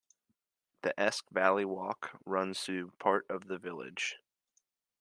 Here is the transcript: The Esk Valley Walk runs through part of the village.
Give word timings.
The 0.81 0.99
Esk 0.99 1.29
Valley 1.29 1.63
Walk 1.63 2.19
runs 2.25 2.61
through 2.61 2.89
part 2.97 3.27
of 3.29 3.45
the 3.47 3.59
village. 3.59 4.17